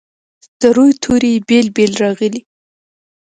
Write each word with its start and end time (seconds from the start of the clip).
د 0.59 0.61
روي 0.75 0.91
توري 1.03 1.29
یې 1.35 1.41
بیل 1.47 1.67
بیل 1.75 1.93
راغلي. 2.03 2.41